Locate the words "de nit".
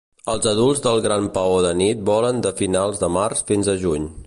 1.67-2.01